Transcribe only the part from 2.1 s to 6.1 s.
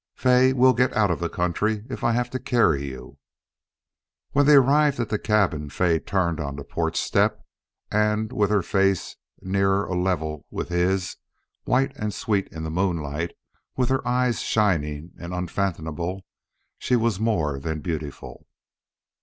have to carry you." When they arrived at the cabin Fay